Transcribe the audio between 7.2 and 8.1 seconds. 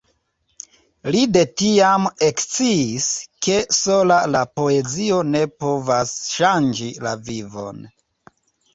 vivon.